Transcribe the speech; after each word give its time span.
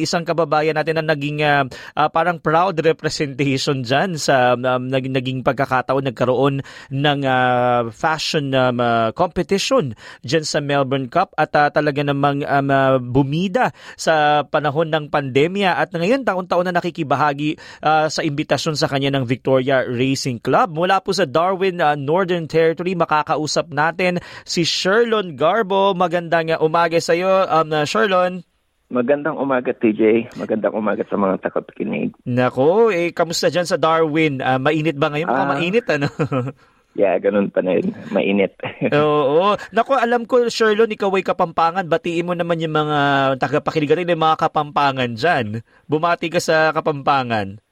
Isang 0.00 0.24
kababayan 0.24 0.76
natin 0.76 1.00
na 1.00 1.12
naging 1.12 1.44
uh, 1.44 1.64
uh, 1.96 2.08
parang 2.08 2.40
proud 2.40 2.76
representation 2.80 3.84
dyan 3.84 4.16
sa 4.16 4.56
um, 4.56 4.88
naging, 4.88 5.14
naging 5.14 5.38
pagkakataon 5.44 6.08
nagkaroon 6.10 6.54
ng 6.90 7.20
uh, 7.24 7.92
fashion 7.92 8.52
um, 8.56 8.80
uh, 8.80 9.12
competition 9.12 9.92
dyan 10.24 10.44
sa 10.44 10.58
Melbourne 10.58 11.12
Cup 11.12 11.36
at 11.36 11.52
uh, 11.54 11.68
talaga 11.68 12.00
namang 12.02 12.42
um, 12.44 12.68
uh, 12.68 12.96
bumida 12.98 13.70
sa 13.94 14.44
panahon 14.48 14.88
ng 14.88 15.12
pandemya 15.12 15.76
at 15.76 15.92
ngayon 15.92 16.24
taon-taon 16.24 16.68
na 16.68 16.76
nakikibahagi 16.76 17.60
uh, 17.84 18.08
sa 18.08 18.20
imbitasyon 18.24 18.76
sa 18.76 18.88
kanya 18.88 19.14
ng 19.14 19.24
Victoria 19.28 19.84
Racing 19.84 20.40
Club. 20.40 20.74
Mula 20.74 21.04
po 21.04 21.12
sa 21.12 21.28
Darwin, 21.28 21.78
uh, 21.78 21.94
Northern 21.94 22.48
Territory, 22.48 22.96
makakausap 22.96 23.70
natin 23.70 24.18
si 24.42 24.64
Sherlon 24.64 25.36
Garbo. 25.36 25.92
Magandang 25.92 26.56
umaga 26.58 26.98
sa 26.98 27.12
iyo, 27.12 27.46
um, 27.46 27.68
uh, 27.70 27.84
Sherlon. 27.84 28.49
Magandang 28.90 29.38
umaga, 29.38 29.70
TJ. 29.70 30.34
Magandang 30.34 30.74
umaga 30.74 31.06
sa 31.06 31.14
mga 31.14 31.38
takapakinig. 31.46 32.10
Nako, 32.26 32.90
eh, 32.90 33.14
kamusta 33.14 33.46
dyan 33.46 33.62
sa 33.62 33.78
Darwin? 33.78 34.42
Uh, 34.42 34.58
mainit 34.58 34.98
ba 34.98 35.14
ngayon? 35.14 35.30
Baka 35.30 35.46
uh, 35.46 35.50
mainit, 35.54 35.86
ano? 35.86 36.10
yeah, 36.98 37.14
ganun 37.22 37.54
pa 37.54 37.62
na 37.62 37.78
yun. 37.78 37.94
Mainit. 38.10 38.58
Oo. 38.98 39.54
Nako, 39.70 39.94
alam 39.94 40.26
ko, 40.26 40.50
Sherlon, 40.50 40.90
ikaw 40.90 41.06
ay 41.14 41.22
Kapampangan. 41.22 41.86
Batiin 41.86 42.26
mo 42.26 42.34
naman 42.34 42.58
yung 42.58 42.74
mga 42.74 42.98
tagapakinig 43.38 43.94
rin, 43.94 44.10
yung 44.10 44.26
mga 44.26 44.50
Kapampangan 44.50 45.14
dyan. 45.14 45.62
Bumati 45.86 46.26
ka 46.26 46.42
sa 46.42 46.74
Kapampangan. 46.74 47.62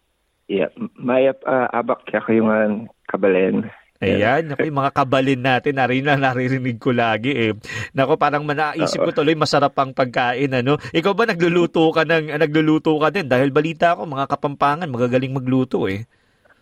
Yeah, 0.47 0.71
may 0.95 1.27
uh, 1.29 1.69
abak 1.75 2.07
kaya 2.07 2.23
kayo 2.25 2.47
nga 2.47 2.87
kabalen. 3.11 3.69
Ayan, 3.99 4.55
ako 4.55 4.63
yung 4.63 4.79
mga 4.79 4.95
kabalin 4.95 5.43
natin, 5.43 5.75
narin 5.75 6.07
na 6.07 6.15
naririnig 6.15 6.79
ko 6.79 6.95
lagi 6.95 7.35
eh. 7.35 7.53
Nako, 7.99 8.15
parang 8.15 8.47
manaisip 8.47 9.03
ko 9.03 9.11
tuloy 9.11 9.35
masarap 9.35 9.75
ang 9.75 9.91
pagkain 9.91 10.55
ano. 10.55 10.79
Ikaw 10.95 11.13
ba 11.19 11.27
nagluluto 11.27 11.91
ka 11.91 12.07
ng 12.07 12.31
nagluluto 12.39 12.95
ka 13.03 13.11
din 13.11 13.27
dahil 13.27 13.51
balita 13.51 13.99
ko 13.99 14.07
mga 14.07 14.31
kapampangan 14.31 14.87
magagaling 14.87 15.35
magluto 15.35 15.91
eh. 15.91 16.07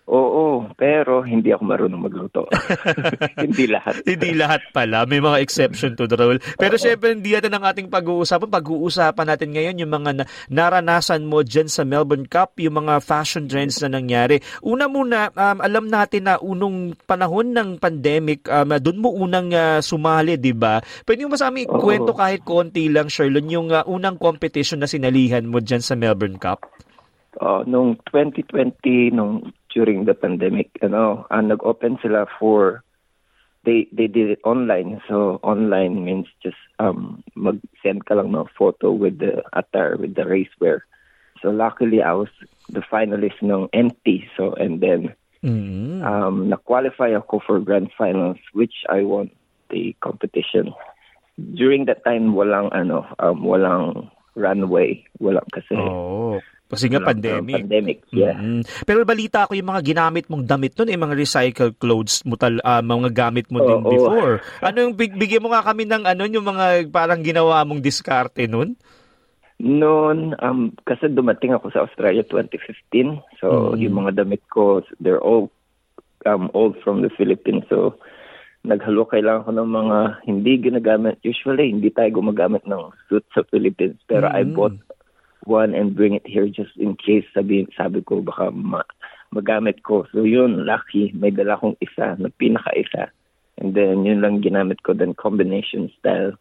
Oo, 0.06 0.70
pero 0.78 1.26
hindi 1.26 1.50
ako 1.50 1.62
marunong 1.66 1.98
magluto. 1.98 2.46
hindi 3.42 3.66
lahat. 3.66 4.06
hindi 4.06 4.38
lahat 4.38 4.70
pala. 4.70 5.02
May 5.02 5.18
mga 5.18 5.42
exception 5.42 5.98
to 5.98 6.06
the 6.06 6.14
rule. 6.14 6.38
Pero 6.54 6.78
syempre, 6.78 7.10
hindi 7.10 7.34
natin 7.34 7.50
ang 7.58 7.66
ating 7.66 7.90
pag-uusapan. 7.90 8.46
Pag-uusapan 8.46 9.26
natin 9.26 9.50
ngayon 9.50 9.82
yung 9.82 9.90
mga 9.90 10.10
na- 10.22 10.28
naranasan 10.46 11.26
mo 11.26 11.42
dyan 11.42 11.66
sa 11.66 11.82
Melbourne 11.82 12.30
Cup, 12.30 12.54
yung 12.62 12.86
mga 12.86 13.02
fashion 13.02 13.50
trends 13.50 13.82
na 13.82 13.98
nangyari. 13.98 14.38
Una 14.62 14.86
muna, 14.86 15.34
um, 15.34 15.58
alam 15.58 15.90
natin 15.90 16.30
na 16.30 16.38
unong 16.38 16.94
panahon 17.02 17.50
ng 17.50 17.82
pandemic, 17.82 18.46
um, 18.46 18.78
doon 18.78 19.02
mo 19.02 19.10
unang 19.10 19.50
uh, 19.50 19.82
sumali, 19.82 20.38
di 20.38 20.54
ba? 20.54 20.78
Pwede 21.02 21.26
mo 21.26 21.34
sa 21.34 21.50
amin 21.50 21.66
kwento 21.66 22.14
kahit 22.14 22.46
konti 22.46 22.86
lang, 22.86 23.10
Sherlon, 23.10 23.50
yung 23.50 23.74
uh, 23.74 23.82
unang 23.90 24.22
competition 24.22 24.78
na 24.78 24.86
sinalihan 24.86 25.42
mo 25.42 25.58
dyan 25.58 25.82
sa 25.82 25.98
Melbourne 25.98 26.38
Cup? 26.38 26.62
Uh, 27.42 27.66
nung 27.66 27.98
2020, 28.14 29.12
nung 29.12 29.50
during 29.76 30.08
the 30.08 30.16
pandemic, 30.16 30.72
ano, 30.80 31.28
uh, 31.28 31.44
nag-open 31.44 32.00
sila 32.00 32.24
for 32.40 32.80
they 33.68 33.84
they 33.92 34.08
did 34.08 34.32
it 34.32 34.40
online. 34.40 35.04
So 35.04 35.36
online 35.44 36.00
means 36.00 36.32
just 36.40 36.56
um 36.80 37.20
mag-send 37.36 38.08
ka 38.08 38.16
lang 38.16 38.32
ng 38.32 38.48
photo 38.56 38.88
with 38.88 39.20
the 39.20 39.44
attire 39.52 40.00
with 40.00 40.16
the 40.16 40.24
racewear. 40.24 40.88
So 41.44 41.52
luckily 41.52 42.00
I 42.00 42.16
was 42.16 42.32
the 42.72 42.80
finalist 42.80 43.44
ng 43.44 43.68
NT. 43.76 44.32
So 44.38 44.56
and 44.56 44.80
then 44.80 45.12
mm-hmm. 45.44 46.00
um 46.00 46.48
na-qualify 46.48 47.12
ako 47.12 47.44
for 47.44 47.60
grand 47.60 47.92
finals 47.92 48.40
which 48.56 48.88
I 48.88 49.04
won 49.04 49.28
the 49.68 49.92
competition. 50.00 50.72
During 51.36 51.84
that 51.90 52.06
time 52.06 52.32
walang 52.32 52.72
ano 52.72 53.04
um 53.20 53.44
walang 53.44 54.08
runway, 54.38 55.04
walang 55.20 55.50
kasi 55.52 55.76
oh. 55.76 56.40
Kasi 56.66 56.90
nga 56.90 56.98
pandemic. 56.98 57.62
Pandemic, 57.62 57.98
yeah. 58.10 58.34
Mm-hmm. 58.34 58.82
Pero 58.82 59.06
balita 59.06 59.46
ko 59.46 59.54
yung 59.54 59.70
mga 59.70 59.86
ginamit 59.86 60.26
mong 60.26 60.44
damit 60.50 60.74
nun, 60.74 60.90
eh, 60.90 60.98
mga 60.98 61.14
recycled 61.14 61.78
clothes 61.78 62.26
mo, 62.26 62.34
tal, 62.34 62.58
uh, 62.58 62.82
mga 62.82 63.14
gamit 63.14 63.46
mo 63.54 63.62
oh, 63.62 63.66
din 63.70 63.80
before. 63.86 64.42
Oh. 64.42 64.66
Ano 64.66 64.76
yung, 64.82 64.94
big, 64.98 65.14
bigyan 65.14 65.46
mo 65.46 65.54
nga 65.54 65.62
kami 65.62 65.86
ng 65.86 66.02
ano, 66.02 66.26
yung 66.26 66.42
mga 66.42 66.90
parang 66.90 67.22
ginawa 67.22 67.62
mong 67.62 67.78
diskarte 67.78 68.50
nun? 68.50 68.74
Noon, 69.62 70.34
um, 70.42 70.74
kasi 70.84 71.08
dumating 71.08 71.54
ako 71.54 71.70
sa 71.70 71.86
Australia 71.86 72.26
2015. 72.28 73.22
So, 73.38 73.72
mm-hmm. 73.72 73.80
yung 73.80 73.94
mga 74.02 74.26
damit 74.26 74.42
ko, 74.50 74.82
they're 74.98 75.22
all 75.22 75.48
um, 76.26 76.50
old 76.50 76.76
from 76.82 77.00
the 77.06 77.14
Philippines. 77.14 77.64
So, 77.70 77.96
naghalukay 78.66 79.22
lang 79.22 79.46
ako 79.46 79.54
ng 79.54 79.70
mga 79.70 79.98
hindi 80.26 80.52
ginagamit. 80.58 81.22
Usually, 81.22 81.70
hindi 81.70 81.88
tayo 81.94 82.10
gumagamit 82.18 82.66
ng 82.66 82.90
suit 83.06 83.24
sa 83.32 83.46
Philippines. 83.48 83.96
Pero 84.10 84.26
mm-hmm. 84.26 84.42
I 84.42 84.50
bought 84.50 84.76
one 85.46 85.72
and 85.72 85.94
bring 85.94 86.14
it 86.14 86.26
here 86.26 86.50
just 86.50 86.74
in 86.76 86.98
case 86.98 87.24
sabi, 87.32 87.64
sabi 87.78 88.02
ko 88.02 88.20
baka 88.20 88.50
ma, 88.50 88.82
magamit 89.32 89.82
ko. 89.82 90.04
So 90.12 90.22
yun, 90.22 90.66
lucky, 90.66 91.14
may 91.14 91.30
dala 91.30 91.58
kong 91.58 91.78
isa 91.80 92.18
na 92.18 92.28
pinaka-isa. 92.30 93.10
And 93.56 93.72
then 93.72 94.04
yun 94.04 94.20
lang 94.20 94.44
ginamit 94.44 94.84
ko, 94.84 94.92
then 94.92 95.16
combination 95.16 95.88
style. 95.96 96.36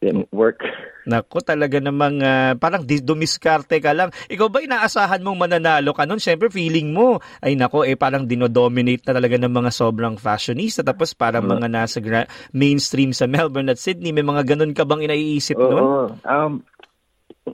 Then 0.00 0.24
work. 0.32 0.64
Nako, 1.04 1.44
talaga 1.44 1.76
namang 1.76 2.24
uh, 2.24 2.56
parang 2.56 2.88
dumiskarte 2.88 3.84
ka 3.84 3.92
lang. 3.92 4.08
Ikaw 4.32 4.48
ba 4.48 4.64
inaasahan 4.64 5.20
mong 5.20 5.44
mananalo 5.44 5.92
ka 5.92 6.08
nun? 6.08 6.16
Siyempre, 6.16 6.48
feeling 6.48 6.96
mo, 6.96 7.20
ay 7.44 7.52
nako, 7.52 7.84
eh 7.84 8.00
parang 8.00 8.24
dinodominate 8.24 9.04
na 9.04 9.20
talaga 9.20 9.36
ng 9.36 9.52
mga 9.52 9.68
sobrang 9.68 10.16
fashionista. 10.16 10.80
Tapos 10.80 11.12
parang 11.12 11.44
uh, 11.44 11.52
mga 11.52 11.68
nasa 11.68 12.00
gra- 12.00 12.32
mainstream 12.56 13.12
sa 13.12 13.28
Melbourne 13.28 13.68
at 13.68 13.76
Sydney. 13.76 14.16
May 14.16 14.24
mga 14.24 14.56
ganun 14.56 14.72
ka 14.72 14.88
bang 14.88 15.04
inaiisip 15.04 15.60
nun? 15.60 16.16
Um, 16.24 16.64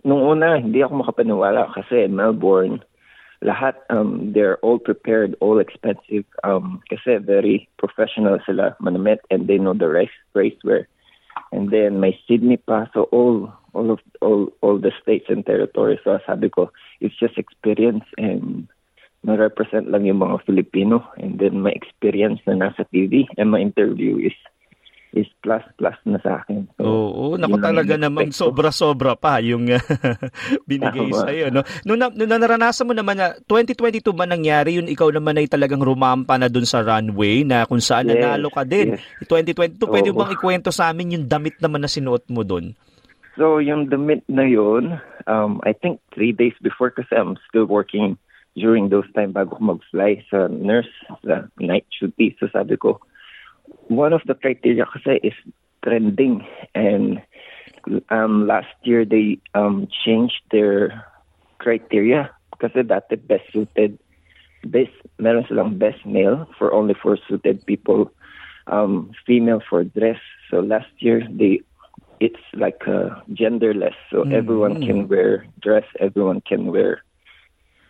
nung 0.04 0.22
una, 0.22 0.58
hindi 0.58 0.82
ako 0.82 1.06
makapaniwala 1.06 1.70
kasi 1.74 2.10
Melbourne, 2.10 2.82
lahat, 3.44 3.76
um, 3.90 4.32
they're 4.32 4.58
all 4.64 4.78
prepared, 4.78 5.36
all 5.40 5.60
expensive, 5.60 6.24
um, 6.42 6.82
kasi 6.88 7.20
very 7.20 7.68
professional 7.76 8.40
sila 8.46 8.74
manamit 8.80 9.20
and 9.30 9.46
they 9.46 9.58
know 9.58 9.74
the 9.74 9.88
race, 9.88 10.14
racewear. 10.34 10.86
And 11.52 11.70
then 11.70 12.00
may 12.00 12.18
Sydney 12.26 12.56
pa, 12.56 12.88
so 12.94 13.12
all, 13.12 13.52
all 13.72 13.92
of, 13.92 14.00
all, 14.20 14.48
all 14.62 14.78
the 14.78 14.92
states 15.02 15.26
and 15.28 15.44
territories. 15.44 16.00
So 16.02 16.18
sabi 16.26 16.48
ko, 16.48 16.72
it's 17.00 17.14
just 17.16 17.38
experience 17.38 18.04
and 18.16 18.66
na-represent 19.26 19.90
lang 19.90 20.06
yung 20.06 20.22
mga 20.22 20.46
Filipino 20.46 21.02
and 21.18 21.38
then 21.38 21.60
my 21.60 21.74
experience 21.74 22.40
na 22.46 22.54
nasa 22.54 22.86
TV 22.94 23.26
and 23.36 23.50
my 23.50 23.58
interview 23.58 24.16
is 24.22 24.36
is 25.16 25.26
plus 25.40 25.64
plus 25.80 25.96
na 26.04 26.20
sa 26.20 26.44
akin. 26.44 26.68
So, 26.76 26.84
Oo, 26.84 27.24
naku 27.40 27.56
talaga 27.56 27.96
namang 27.96 28.36
sobra-sobra 28.36 29.16
pa 29.16 29.40
yung 29.40 29.64
binigay 30.68 31.08
sa 31.16 31.32
iyo, 31.32 31.48
no. 31.48 31.64
Nung, 31.88 32.04
nung 32.12 32.28
naranasan 32.28 32.84
mo 32.84 32.92
naman 32.92 33.16
na 33.16 33.32
2022 33.48 34.12
ba 34.12 34.28
nangyari 34.28 34.76
yun 34.76 34.92
ikaw 34.92 35.08
naman 35.08 35.40
ay 35.40 35.48
talagang 35.48 35.80
rumampa 35.80 36.36
na 36.36 36.52
dun 36.52 36.68
sa 36.68 36.84
runway 36.84 37.48
na 37.48 37.64
kung 37.64 37.80
saan 37.80 38.12
yes, 38.12 38.20
nanalo 38.20 38.52
ka 38.52 38.68
din. 38.68 39.00
Yes. 39.00 39.24
2022 39.24 39.80
Oo. 39.80 39.88
pwede 39.88 40.12
bang 40.12 40.34
ikwento 40.36 40.68
sa 40.68 40.92
amin 40.92 41.16
yung 41.16 41.26
damit 41.26 41.56
naman 41.64 41.80
na 41.80 41.88
sinuot 41.88 42.28
mo 42.28 42.44
dun? 42.44 42.76
So 43.40 43.56
yung 43.64 43.88
damit 43.88 44.28
na 44.28 44.44
yun, 44.44 45.00
um, 45.24 45.64
I 45.64 45.72
think 45.72 46.04
three 46.12 46.36
days 46.36 46.56
before 46.60 46.92
kasi 46.92 47.16
I'm 47.16 47.40
still 47.48 47.64
working 47.64 48.20
during 48.52 48.92
those 48.92 49.08
time 49.16 49.32
bago 49.32 49.56
ko 49.56 49.76
mag-fly 49.76 50.24
sa 50.28 50.48
nurse, 50.48 50.92
sa 51.24 51.48
night 51.56 51.88
duty. 51.92 52.36
So 52.36 52.48
sabi 52.52 52.76
ko, 52.76 53.00
one 53.88 54.12
of 54.12 54.22
the 54.26 54.34
criteria 54.34 54.86
kasi 54.86 55.20
is 55.22 55.36
trending. 55.84 56.46
And 56.74 57.22
um 58.10 58.46
last 58.46 58.74
year 58.82 59.04
they 59.04 59.38
um 59.54 59.86
changed 60.04 60.42
their 60.50 61.06
criteria 61.58 62.30
kasi 62.58 62.82
dati 62.82 63.14
best 63.14 63.46
suited 63.54 63.98
best 64.66 64.90
meron 65.22 65.46
silang 65.46 65.78
best 65.78 66.02
male 66.02 66.50
for 66.58 66.74
only 66.74 66.98
for 66.98 67.14
suited 67.30 67.62
people 67.66 68.10
um 68.66 69.14
female 69.26 69.62
for 69.62 69.86
dress. 69.86 70.18
So 70.50 70.58
last 70.60 70.90
year 70.98 71.22
they 71.30 71.62
it's 72.18 72.40
like 72.56 72.80
uh, 72.88 73.20
genderless. 73.28 73.94
So 74.08 74.24
mm-hmm. 74.24 74.32
everyone 74.32 74.80
can 74.80 75.06
wear 75.06 75.46
dress 75.62 75.86
everyone 76.00 76.42
can 76.42 76.74
wear 76.74 77.06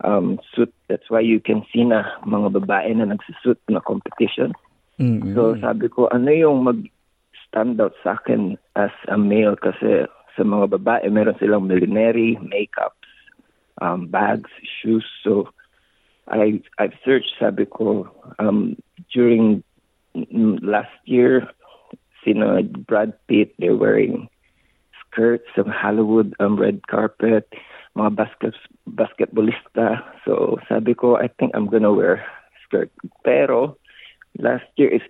um 0.05 0.37
suit. 0.53 0.75
That's 0.93 1.09
why 1.09 1.25
you 1.25 1.41
can 1.41 1.65
see 1.73 1.89
na 1.89 2.05
mga 2.29 2.53
babae 2.61 2.93
na 2.93 3.09
nagsusuit 3.09 3.57
na 3.73 3.81
competition 3.81 4.53
Mm-hmm. 5.01 5.35
So 5.37 5.57
sabi 5.61 5.89
ko, 5.89 6.09
ano 6.09 6.31
yung 6.33 6.65
mag-stand 6.65 7.81
out 7.81 7.95
sa 8.01 8.17
akin 8.17 8.57
as 8.77 8.93
a 9.09 9.17
male 9.17 9.57
kasi 9.57 10.09
sa 10.37 10.43
mga 10.45 10.77
babae, 10.81 11.09
meron 11.09 11.37
silang 11.41 11.69
millinery, 11.69 12.37
makeups, 12.41 13.09
um, 13.81 14.09
bags, 14.09 14.53
shoes. 14.63 15.05
So 15.25 15.49
I 16.29 16.61
I've 16.79 16.97
searched, 17.05 17.37
sabi 17.41 17.65
ko, 17.67 18.09
um, 18.39 18.77
during 19.13 19.65
last 20.61 20.97
year, 21.05 21.49
sina 22.25 22.63
Brad 22.63 23.13
Pitt, 23.29 23.55
they're 23.59 23.77
wearing 23.77 24.29
skirt, 25.05 25.45
some 25.55 25.69
Hollywood 25.69 26.35
um, 26.41 26.57
red 26.61 26.87
carpet, 26.89 27.49
mga 27.97 28.17
basket 28.17 28.55
basketballista. 28.85 30.05
So 30.25 30.59
sabi 30.69 30.93
ko, 30.93 31.17
I 31.17 31.29
think 31.29 31.53
I'm 31.55 31.69
gonna 31.69 31.93
wear 31.93 32.25
skirt. 32.65 32.93
Pero 33.25 33.79
last 34.39 34.67
year 34.77 34.89
is 34.89 35.03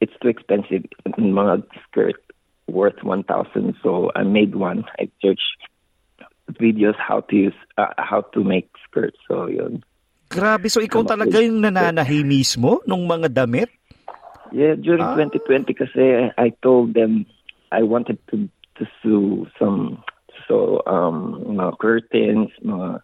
it's 0.00 0.14
too 0.22 0.28
expensive. 0.28 0.84
Mga 1.06 1.64
skirt 1.88 2.20
worth 2.68 3.02
1,000. 3.02 3.74
So 3.82 4.12
I 4.14 4.22
made 4.22 4.54
one. 4.54 4.84
I 4.98 5.10
searched 5.22 5.58
videos 6.56 6.96
how 6.96 7.20
to 7.28 7.34
use 7.36 7.58
uh, 7.76 7.92
how 7.98 8.22
to 8.32 8.44
make 8.44 8.70
skirts. 8.88 9.18
So 9.28 9.46
yun. 9.46 9.84
Grabe, 10.28 10.68
so 10.68 10.84
ikaw 10.84 11.08
talaga 11.08 11.40
yung 11.40 11.64
nananahi 11.64 12.20
mismo 12.20 12.84
nung 12.84 13.08
mga 13.08 13.32
damit? 13.32 13.72
Yeah, 14.52 14.76
during 14.76 15.04
ah. 15.04 15.16
2020 15.16 15.72
kasi 15.72 16.04
I 16.36 16.52
told 16.60 16.92
them 16.92 17.24
I 17.72 17.84
wanted 17.84 18.20
to 18.32 18.48
to 18.80 18.84
sew 19.00 19.48
some 19.56 20.04
so 20.48 20.80
um 20.84 21.44
mga 21.48 21.80
curtains, 21.80 22.52
mga 22.64 23.00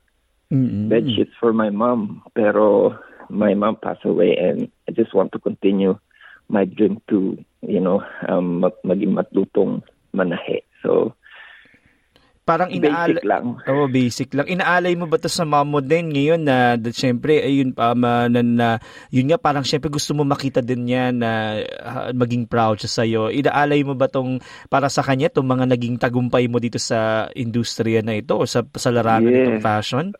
mm-hmm. 0.53 0.89
bed 0.89 1.05
sheets 1.17 1.37
for 1.41 1.53
my 1.53 1.69
mom. 1.73 2.25
Pero 2.37 2.97
my 3.31 3.55
mom 3.55 3.77
passed 3.77 4.05
away 4.05 4.37
and 4.37 4.69
I 4.89 4.93
just 4.93 5.15
want 5.15 5.33
to 5.33 5.39
continue 5.39 5.99
my 6.49 6.65
dream 6.65 7.01
to, 7.09 7.39
you 7.65 7.81
know, 7.81 8.05
um, 8.29 8.65
maging 8.85 9.17
matlutong 9.17 9.81
manahe. 10.13 10.63
So, 10.85 11.17
parang 12.45 12.69
inaalay 12.69 13.17
basic 13.17 13.25
lang. 13.25 13.45
Oh, 13.65 13.89
basic 13.89 14.29
lang. 14.37 14.47
Inaalay 14.53 14.93
mo 15.01 15.09
ba 15.09 15.17
'to 15.17 15.33
sa 15.33 15.49
mom 15.49 15.65
mo 15.65 15.81
din 15.81 16.13
ngayon 16.13 16.45
na 16.45 16.77
that 16.77 16.93
syempre 16.93 17.41
ayun 17.41 17.73
um, 17.73 18.05
uh, 18.05 18.29
na, 18.29 18.41
na, 18.45 18.69
yun 19.09 19.33
nga 19.33 19.41
parang 19.41 19.65
syempre 19.65 19.89
gusto 19.89 20.13
mo 20.13 20.29
makita 20.29 20.61
din 20.61 20.85
niya 20.85 21.09
na 21.09 21.65
uh, 21.65 22.13
maging 22.13 22.45
proud 22.45 22.77
siya 22.77 22.93
sa 22.93 23.03
iyo. 23.09 23.33
Inaalay 23.33 23.81
mo 23.81 23.97
ba 23.97 24.13
tong 24.13 24.45
para 24.69 24.93
sa 24.93 25.01
kanya 25.01 25.33
tong 25.33 25.49
mga 25.49 25.65
naging 25.73 25.97
tagumpay 25.97 26.45
mo 26.45 26.61
dito 26.61 26.77
sa 26.77 27.33
industriya 27.33 28.05
na 28.05 28.21
ito 28.21 28.37
o 28.37 28.45
sa 28.45 28.61
sa 28.77 28.93
larangan 28.93 29.33
yeah. 29.33 29.49
ng 29.57 29.65
fashion? 29.65 30.13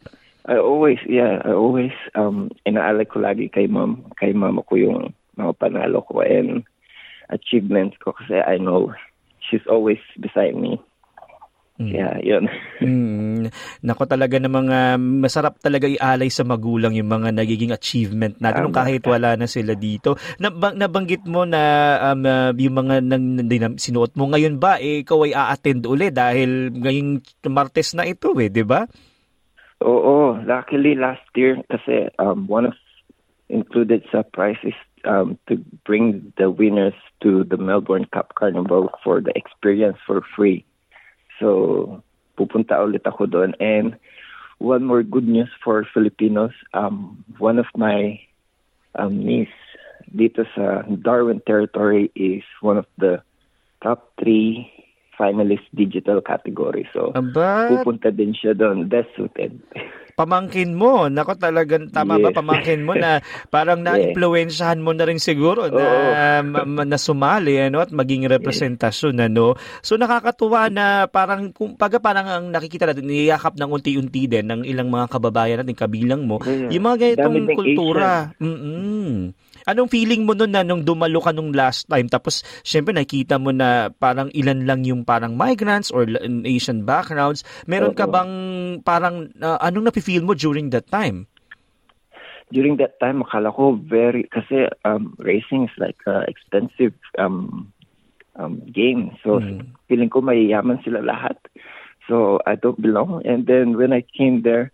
I 0.45 0.61
always, 0.61 1.01
yeah, 1.09 1.41
I 1.41 1.57
always 1.57 1.97
um 2.13 2.53
inaalay 2.69 3.09
ko 3.09 3.25
lagi 3.25 3.49
kay 3.49 3.65
mom, 3.65 4.13
kay 4.21 4.37
mama 4.37 4.61
ko 4.69 4.77
yung 4.77 5.17
mga 5.41 5.53
panalo 5.57 6.05
ko 6.05 6.21
and 6.21 6.69
achievements 7.33 7.97
ko 7.97 8.13
kasi 8.13 8.37
I 8.37 8.61
know 8.61 8.93
she's 9.41 9.65
always 9.65 10.01
beside 10.21 10.53
me. 10.53 10.77
Mm. 11.75 11.91
Yeah, 11.91 12.15
yun. 12.23 12.45
mm. 12.87 13.51
Nako 13.83 14.07
talaga 14.07 14.39
ng 14.39 14.53
mga 14.53 14.79
masarap 14.95 15.59
talaga 15.59 15.91
ialay 15.91 16.31
sa 16.31 16.47
magulang 16.47 16.95
yung 16.95 17.11
mga 17.11 17.35
nagiging 17.35 17.75
achievement 17.75 18.39
natin 18.39 18.71
um, 18.71 18.75
kahit 18.75 19.03
wala 19.03 19.35
na 19.35 19.51
sila 19.51 19.75
dito. 19.75 20.15
Nab- 20.39 20.79
nabanggit 20.79 21.27
mo 21.27 21.43
na 21.43 21.63
um, 22.15 22.23
uh, 22.23 22.55
yung 22.55 22.79
mga 22.79 23.03
nang, 23.03 23.43
nang, 23.43 23.75
sinuot 23.75 24.15
mo 24.15 24.31
ngayon 24.31 24.63
ba 24.63 24.79
eh, 24.79 25.03
ikaw 25.03 25.27
ay 25.27 25.35
a-attend 25.35 25.83
uli 25.91 26.15
dahil 26.15 26.71
ngayong 26.79 27.19
Martes 27.51 27.91
na 27.99 28.07
ito 28.07 28.31
eh, 28.39 28.47
di 28.47 28.63
ba? 28.63 28.87
Oo, 29.85 30.41
luckily 30.49 30.97
last 30.97 31.29
year 31.37 31.61
kasi 31.69 32.09
um, 32.17 32.49
one 32.49 32.65
of 32.65 32.77
included 33.53 34.01
sa 34.09 34.25
prizes 34.25 34.73
um, 35.05 35.37
to 35.45 35.61
bring 35.85 36.33
the 36.41 36.49
winners 36.49 36.97
to 37.21 37.45
the 37.45 37.61
Melbourne 37.61 38.09
Cup 38.09 38.33
Carnival 38.33 38.89
for 39.05 39.21
the 39.21 39.33
experience 39.37 40.01
for 40.09 40.25
free. 40.33 40.65
So, 41.37 42.01
pupunta 42.41 42.81
ulit 42.81 43.05
ako 43.05 43.29
doon. 43.29 43.53
And 43.61 44.01
one 44.57 44.89
more 44.89 45.05
good 45.05 45.29
news 45.29 45.53
for 45.61 45.85
Filipinos, 45.93 46.57
um, 46.73 47.21
one 47.37 47.61
of 47.61 47.69
my 47.77 48.17
um, 48.97 49.21
niece 49.21 49.53
dito 50.09 50.49
sa 50.57 50.85
Darwin 50.89 51.45
territory 51.45 52.09
is 52.17 52.45
one 52.65 52.81
of 52.81 52.89
the 52.97 53.21
top 53.83 54.13
three 54.17 54.71
finalist 55.15 55.67
digital 55.73 56.21
category. 56.21 56.87
So, 56.93 57.15
Aba. 57.15 57.71
pupunta 57.71 58.11
din 58.11 58.35
siya 58.35 58.55
doon, 58.55 58.87
best 58.91 59.11
suited. 59.15 59.55
pamangkin 60.15 60.79
mo. 60.79 61.11
Nako 61.11 61.35
talagang 61.35 61.91
tama 61.91 62.17
yes. 62.17 62.31
ba 62.31 62.31
pamangkin 62.31 62.87
mo 62.87 62.95
na 62.95 63.21
parang 63.51 63.83
na-influensyahan 63.87 64.79
mo 64.79 64.95
na 64.95 65.05
rin 65.11 65.19
siguro 65.19 65.67
na, 65.69 65.87
oh. 66.41 66.87
na 66.87 66.99
sumali 66.99 67.59
ano 67.59 67.83
at 67.83 67.91
maging 67.91 68.31
representasyon 68.31 69.19
yes. 69.19 69.27
ano. 69.27 69.59
So 69.83 69.99
nakakatuwa 69.99 70.71
na 70.71 71.11
parang 71.11 71.51
kung 71.51 71.75
pag 71.75 71.99
parang 71.99 72.27
ang 72.31 72.45
nakikita 72.55 72.87
natin 72.87 73.11
niyakap 73.11 73.59
ng 73.59 73.71
unti-unti 73.71 74.31
din 74.31 74.47
ng 74.47 74.63
ilang 74.63 74.89
mga 74.89 75.11
kababayan 75.11 75.59
natin 75.63 75.77
kabilang 75.77 76.23
mo. 76.25 76.39
Yeah. 76.47 76.79
Yung 76.79 76.85
mga 76.87 76.99
ganitong 77.03 77.51
kultura. 77.51 78.31
Mm. 78.39 79.35
Anong 79.65 79.89
feeling 79.89 80.29
mo 80.29 80.37
nun 80.37 80.53
na 80.53 80.61
nung 80.61 80.85
dumalo 80.85 81.21
ka 81.25 81.33
nung 81.33 81.53
last 81.53 81.89
time 81.89 82.09
tapos 82.09 82.45
syempre 82.61 82.93
nakita 82.93 83.41
mo 83.41 83.49
na 83.49 83.89
parang 83.89 84.29
ilan 84.37 84.69
lang 84.69 84.85
yung 84.85 85.09
parang 85.09 85.37
migrants 85.37 85.89
or 85.89 86.05
Asian 86.45 86.85
backgrounds. 86.85 87.43
Meron 87.65 87.97
ka 87.97 88.05
bang 88.05 88.33
parang 88.85 89.33
uh, 89.41 89.57
anong 89.65 89.89
napi-feel 89.89 90.25
mo 90.25 90.37
during 90.37 90.69
that 90.69 90.89
time? 90.93 91.25
During 92.53 92.77
that 92.77 93.01
time, 93.01 93.25
akala 93.25 93.51
ko 93.51 93.75
very, 93.81 94.29
kasi 94.29 94.69
um, 94.85 95.17
racing 95.17 95.65
is 95.65 95.75
like 95.81 95.97
uh, 96.07 96.23
expensive 96.29 96.93
um, 97.19 97.73
um, 98.37 98.61
game. 98.69 99.17
So, 99.25 99.41
mm. 99.41 99.65
feeling 99.89 100.13
ko 100.13 100.21
mayayaman 100.21 100.85
sila 100.85 101.01
lahat. 101.01 101.41
So, 102.07 102.39
I 102.45 102.55
don't 102.55 102.79
belong. 102.79 103.25
And 103.25 103.49
then, 103.49 103.81
when 103.81 103.97
I 103.97 104.05
came 104.05 104.45
there, 104.45 104.71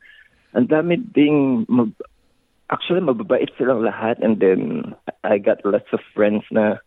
ang 0.50 0.66
dami 0.66 0.98
ding 0.98 1.64
mag, 1.70 1.94
actually 2.70 3.02
mababait 3.02 3.50
silang 3.58 3.82
lahat 3.82 4.22
and 4.22 4.38
then 4.38 4.94
I 5.26 5.38
got 5.38 5.66
lots 5.66 5.90
of 5.92 6.00
friends 6.14 6.46
na 6.50 6.78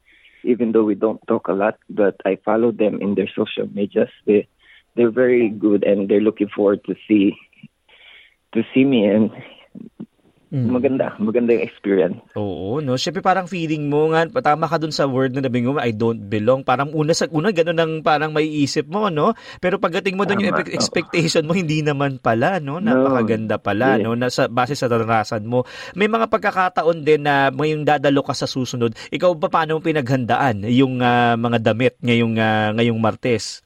even 0.43 0.71
though 0.71 0.83
we 0.83 0.95
don't 0.95 1.21
talk 1.27 1.47
a 1.47 1.55
lot 1.55 1.75
but 1.91 2.19
I 2.25 2.39
follow 2.43 2.71
them 2.71 2.99
in 3.03 3.15
their 3.15 3.29
social 3.31 3.67
medias. 3.71 4.11
They 4.25 4.47
they're 4.95 5.13
very 5.13 5.49
good 5.49 5.83
and 5.83 6.07
they're 6.07 6.23
looking 6.23 6.49
forward 6.49 6.83
to 6.85 6.95
see 7.07 7.35
to 8.53 8.63
see 8.73 8.85
me 8.85 9.05
and 9.05 9.31
Mm. 10.53 10.69
Maganda, 10.69 11.17
maganda 11.17 11.49
yung 11.57 11.65
experience. 11.65 12.21
Oo, 12.37 12.77
no. 12.77 12.93
Syempre 12.93 13.25
parang 13.25 13.49
feeling 13.49 13.89
mo 13.89 14.13
nga, 14.13 14.29
tama 14.37 14.69
ka 14.69 14.77
dun 14.77 14.93
sa 14.93 15.09
word 15.09 15.33
na 15.33 15.41
nabing 15.41 15.65
mo, 15.65 15.81
I 15.81 15.89
don't 15.89 16.29
belong. 16.29 16.61
Parang 16.61 16.93
una 16.93 17.17
sa 17.17 17.25
una 17.33 17.49
ganun 17.49 17.81
ang 17.81 17.93
parang 18.05 18.29
may 18.29 18.45
isip 18.45 18.85
mo, 18.85 19.09
no? 19.09 19.33
Pero 19.57 19.81
pagdating 19.81 20.13
mo 20.13 20.29
dun 20.29 20.45
yung 20.45 20.53
expectation 20.69 21.49
mo, 21.49 21.57
hindi 21.57 21.81
naman 21.81 22.21
pala, 22.21 22.61
no? 22.61 22.77
Napakaganda 22.77 23.57
pala, 23.57 23.97
yeah. 23.97 24.05
no? 24.05 24.13
Nasa 24.13 24.45
base 24.45 24.77
sa 24.77 24.85
naranasan 24.85 25.41
mo. 25.49 25.65
May 25.97 26.05
mga 26.05 26.29
pagkakataon 26.29 27.01
din 27.01 27.25
na 27.25 27.49
ngayong 27.49 27.81
dadalo 27.81 28.21
ka 28.21 28.37
sa 28.37 28.45
susunod. 28.45 28.93
Ikaw 29.09 29.33
ba 29.33 29.49
paano 29.49 29.79
mo 29.79 29.81
pinaghandaan 29.81 30.69
yung 30.69 31.01
uh, 31.01 31.33
mga 31.33 31.73
damit 31.73 31.97
ngayong 32.05 32.37
uh, 32.37 32.77
ngayong 32.77 33.01
Martes? 33.01 33.65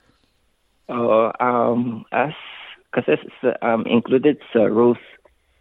Oo, 0.87 1.35
um 1.35 2.07
as 2.15 2.31
kasi 2.95 3.19
um, 3.59 3.83
included 3.83 4.39
sa 4.55 4.71
Rose 4.71 5.03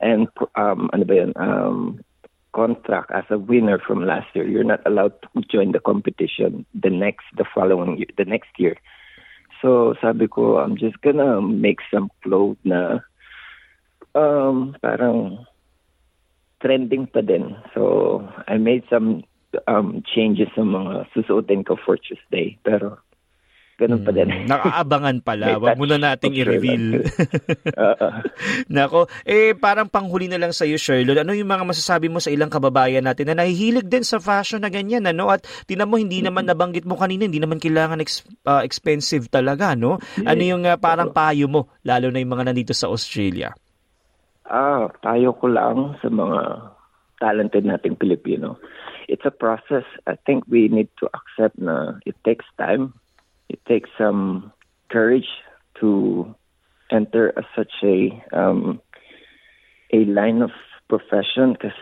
and 0.00 0.28
um, 0.54 0.90
ano 0.92 1.04
ba 1.04 1.14
yun, 1.14 1.32
um, 1.36 2.00
contract 2.56 3.12
as 3.12 3.24
a 3.30 3.38
winner 3.38 3.78
from 3.78 4.06
last 4.06 4.28
year, 4.34 4.48
you're 4.48 4.64
not 4.64 4.80
allowed 4.86 5.12
to 5.22 5.42
join 5.44 5.72
the 5.72 5.80
competition 5.80 6.64
the 6.72 6.90
next, 6.90 7.24
the 7.36 7.44
following 7.44 7.98
year, 7.98 8.08
the 8.16 8.24
next 8.24 8.50
year. 8.56 8.76
So 9.60 9.94
sabi 10.00 10.28
ko, 10.28 10.56
I'm 10.58 10.76
just 10.76 11.00
gonna 11.00 11.40
make 11.40 11.80
some 11.92 12.10
clothes 12.22 12.56
na 12.64 13.00
um, 14.14 14.76
parang 14.80 15.44
trending 16.60 17.12
pa 17.12 17.20
din. 17.20 17.56
So 17.76 18.24
I 18.48 18.56
made 18.56 18.84
some 18.88 19.24
um, 19.68 20.02
changes 20.04 20.48
sa 20.56 20.64
mga 20.64 21.08
susuotin 21.12 21.64
ko 21.64 21.76
for 21.76 21.96
Tuesday. 21.96 22.56
Pero 22.64 23.00
Ganun 23.76 24.08
pa 24.08 24.10
din. 24.12 24.24
Hmm, 24.24 24.48
nakaabangan 24.48 25.16
pala. 25.20 25.60
Wag 25.60 25.76
muna 25.76 26.00
nating 26.00 26.32
i-reveal. 26.32 27.04
Nako, 28.72 29.04
eh 29.28 29.52
parang 29.52 29.84
panghuli 29.84 30.32
na 30.32 30.40
lang 30.40 30.56
sa 30.56 30.64
iyo, 30.64 30.80
Sherlon. 30.80 31.20
Ano 31.20 31.36
yung 31.36 31.52
mga 31.52 31.68
masasabi 31.68 32.08
mo 32.08 32.16
sa 32.16 32.32
ilang 32.32 32.48
kababayan 32.48 33.04
natin 33.04 33.28
na 33.28 33.44
nahihilig 33.44 33.84
din 33.84 34.00
sa 34.00 34.16
fashion 34.16 34.64
na 34.64 34.72
ganyan, 34.72 35.04
ano? 35.04 35.28
At 35.28 35.44
tinan 35.68 35.92
mo, 35.92 36.00
hindi 36.00 36.24
naman 36.24 36.48
nabanggit 36.48 36.88
mo 36.88 36.96
kanina, 36.96 37.28
hindi 37.28 37.36
naman 37.36 37.60
kailangan 37.60 38.00
ex- 38.00 38.24
uh, 38.48 38.64
expensive 38.64 39.28
talaga, 39.28 39.76
no? 39.76 40.00
Ano 40.24 40.40
yung 40.40 40.64
uh, 40.64 40.80
parang 40.80 41.12
payo 41.12 41.44
mo, 41.44 41.68
lalo 41.84 42.08
na 42.08 42.24
yung 42.24 42.32
mga 42.32 42.48
nandito 42.48 42.72
sa 42.72 42.88
Australia? 42.88 43.52
Ah, 44.48 44.88
payo 45.04 45.36
ko 45.36 45.52
lang 45.52 46.00
sa 46.00 46.08
mga 46.08 46.72
talented 47.20 47.68
nating 47.68 48.00
Pilipino. 48.00 48.56
It's 49.04 49.28
a 49.28 49.34
process. 49.34 49.84
I 50.08 50.16
think 50.16 50.48
we 50.48 50.72
need 50.72 50.88
to 51.04 51.12
accept 51.12 51.60
na 51.60 52.00
it 52.08 52.16
takes 52.24 52.48
time 52.56 52.96
it 53.48 53.64
takes 53.66 53.90
some 53.98 54.52
courage 54.90 55.28
to 55.80 56.34
enter 56.90 57.30
a, 57.30 57.42
such 57.56 57.72
a 57.82 58.22
um, 58.32 58.80
a 59.92 60.04
line 60.04 60.42
of 60.42 60.50
profession 60.88 61.52
because 61.52 61.76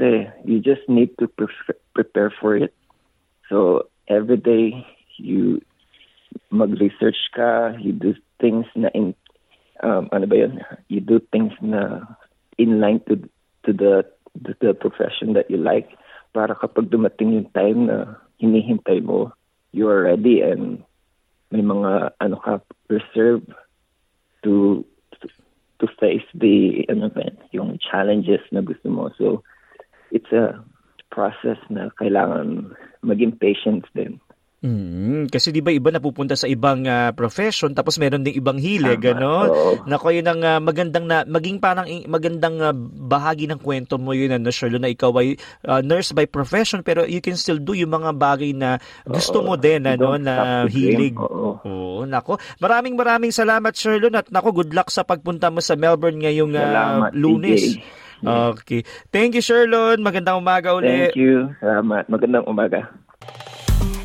you 0.44 0.60
just 0.60 0.88
need 0.88 1.10
to 1.18 1.28
pre- 1.28 1.76
prepare 1.94 2.32
for 2.40 2.56
it. 2.56 2.74
So 3.48 3.88
every 4.08 4.36
day 4.36 4.86
you 5.16 5.60
mag-research 6.50 7.16
ka, 7.34 7.76
you 7.80 7.92
do 7.92 8.14
things 8.40 8.66
na 8.74 8.88
in 8.94 9.14
um, 9.82 10.08
ano 10.12 10.26
ba 10.26 10.36
yun? 10.36 10.60
You 10.88 11.00
do 11.00 11.20
things 11.32 11.52
na 11.60 12.00
in 12.58 12.80
line 12.80 13.00
to 13.08 13.16
to 13.68 13.72
the 13.72 14.04
to 14.44 14.52
the 14.60 14.74
profession 14.74 15.34
that 15.34 15.50
you 15.50 15.56
like 15.56 15.88
para 16.34 16.54
kapag 16.58 16.90
dumating 16.90 17.38
yung 17.38 17.48
time 17.54 17.86
na 17.86 18.18
hinihintay 18.42 18.98
mo, 19.04 19.30
you 19.70 19.86
are 19.86 20.10
ready 20.10 20.42
and 20.42 20.82
may 21.54 21.62
mga 21.62 22.18
ano 22.18 22.36
ka 22.42 22.58
reserve 22.90 23.46
to 24.42 24.82
to, 25.78 25.86
face 26.00 26.26
the 26.34 26.82
ano 26.90 27.12
ba, 27.14 27.30
yun, 27.30 27.38
yung 27.54 27.70
challenges 27.78 28.42
na 28.50 28.58
gusto 28.58 28.90
mo. 28.90 29.14
So 29.14 29.46
it's 30.10 30.32
a 30.34 30.58
process 31.14 31.60
na 31.70 31.94
kailangan 32.02 32.74
maging 33.06 33.38
patient 33.38 33.86
din. 33.94 34.18
Mm, 34.64 35.28
kasi 35.28 35.52
di 35.52 35.60
ba 35.60 35.68
iba 35.68 35.92
napupunta 35.92 36.32
sa 36.32 36.48
ibang 36.48 36.88
ah, 36.88 37.12
profession 37.12 37.76
tapos 37.76 38.00
meron 38.00 38.24
ding 38.24 38.40
ibang 38.40 38.56
hilig 38.56 38.96
Tama, 39.04 39.12
ano 39.12 39.32
nako 39.84 40.08
yun 40.08 40.24
ang 40.24 40.40
ah, 40.40 40.56
magandang 40.56 41.04
na 41.04 41.20
maging 41.28 41.60
parang 41.60 41.84
magandang 42.08 42.56
ah, 42.64 42.72
bahagi 43.04 43.44
ng 43.44 43.60
kwento 43.60 44.00
mo 44.00 44.16
yun 44.16 44.32
ano 44.32 44.48
Shirley 44.48 44.80
na 44.80 44.88
ikaw 44.88 45.12
ay 45.20 45.36
ah, 45.68 45.84
nurse 45.84 46.16
by 46.16 46.24
profession 46.24 46.80
pero 46.80 47.04
you 47.04 47.20
can 47.20 47.36
still 47.36 47.60
do 47.60 47.76
yung 47.76 47.92
mga 47.92 48.16
bagay 48.16 48.56
na 48.56 48.80
gusto 49.04 49.44
Oo. 49.44 49.52
mo 49.52 49.54
din 49.60 49.84
ano 49.84 50.16
na 50.16 50.64
hilig 50.64 51.12
Oo. 51.20 51.60
Oo, 51.64 52.02
nako. 52.08 52.40
Maraming 52.58 52.96
maraming 52.96 53.36
salamat 53.36 53.76
Sherlon 53.76 54.16
at 54.16 54.32
nako 54.32 54.64
good 54.64 54.72
luck 54.72 54.88
sa 54.88 55.04
pagpunta 55.04 55.52
mo 55.52 55.60
sa 55.60 55.76
Melbourne 55.76 56.24
ngayong 56.24 56.56
Salamat, 56.56 57.10
Lunes. 57.12 57.76
DJ. 57.76 58.02
Okay. 58.24 58.80
Thank 59.12 59.36
you 59.36 59.44
Sherlon. 59.44 60.00
Magandang 60.00 60.40
umaga 60.40 60.72
uli. 60.72 61.12
Thank 61.12 61.20
you. 61.20 61.52
Salamat. 61.60 62.08
Magandang 62.08 62.48
umaga. 62.48 63.03